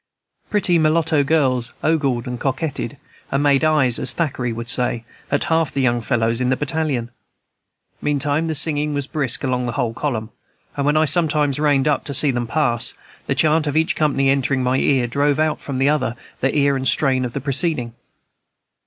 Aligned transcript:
Pretty 0.49 0.79
mulatto 0.79 1.23
girls 1.23 1.73
ogled 1.83 2.25
and 2.25 2.39
coquetted, 2.39 2.97
and 3.31 3.43
made 3.43 3.63
eyes, 3.63 3.99
as 3.99 4.13
Thackeray 4.13 4.51
would 4.51 4.67
say, 4.67 5.03
at 5.29 5.43
half 5.43 5.71
the 5.71 5.79
young 5.81 6.01
fellows 6.01 6.41
in 6.41 6.49
the 6.49 6.55
battalion. 6.57 7.11
Meantime 8.01 8.47
the 8.47 8.55
singing 8.55 8.95
was 8.95 9.05
brisk 9.05 9.43
along 9.43 9.67
the 9.67 9.73
whole 9.73 9.93
column, 9.93 10.31
and 10.75 10.87
when 10.87 10.97
I 10.97 11.05
sometimes 11.05 11.59
reined 11.59 11.87
up 11.87 12.03
to 12.05 12.15
see 12.15 12.31
them 12.31 12.47
pass, 12.47 12.95
the 13.27 13.35
chant 13.35 13.67
of 13.67 13.77
each 13.77 13.95
company, 13.95 14.29
entering 14.31 14.63
my 14.63 14.77
ear, 14.77 15.05
drove 15.05 15.37
out 15.37 15.61
from 15.61 15.77
the 15.77 15.89
other 15.89 16.15
ear 16.41 16.79
the 16.79 16.85
strain 16.87 17.23
of 17.23 17.33
the 17.33 17.39
preceding. 17.39 17.93